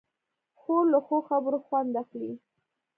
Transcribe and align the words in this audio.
خور 0.59 0.83
له 0.93 0.99
ښو 1.05 1.17
خبرو 1.29 1.59
خوند 1.65 1.91
اخلي. 2.03 2.31